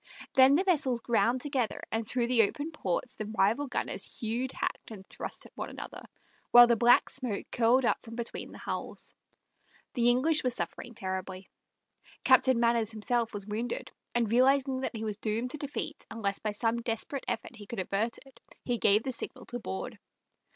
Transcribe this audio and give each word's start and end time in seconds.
Then 0.33 0.55
the 0.55 0.63
vessels 0.63 0.99
ground 0.99 1.41
together, 1.41 1.79
and 1.91 2.07
through 2.07 2.25
the 2.25 2.41
open 2.41 2.71
ports 2.71 3.13
the 3.15 3.27
rival 3.27 3.67
gunners 3.67 4.03
hewed, 4.03 4.51
hacked, 4.51 4.89
and 4.89 5.05
thrust 5.07 5.45
at 5.45 5.55
one 5.55 5.69
another, 5.69 6.01
while 6.49 6.65
the 6.65 6.75
black 6.75 7.07
smoke 7.07 7.45
curled 7.51 7.85
up 7.85 8.01
from 8.01 8.15
between 8.15 8.51
the 8.51 8.57
hulls. 8.57 9.13
The 9.93 10.09
English 10.09 10.43
were 10.43 10.49
suffering 10.49 10.95
terribly. 10.95 11.51
Captain 12.23 12.59
Manners 12.59 12.89
himself 12.91 13.31
was 13.31 13.45
wounded, 13.45 13.91
and 14.15 14.27
realizing 14.31 14.79
that 14.79 14.95
he 14.95 15.03
was 15.03 15.17
doomed 15.17 15.51
to 15.51 15.59
defeat 15.59 16.03
unless 16.09 16.39
by 16.39 16.49
some 16.49 16.81
desperate 16.81 17.25
effort 17.27 17.55
he 17.57 17.67
could 17.67 17.79
avert 17.79 18.17
it, 18.25 18.39
he 18.65 18.79
gave 18.79 19.03
the 19.03 19.11
signal 19.11 19.45
to 19.45 19.59
board. 19.59 19.99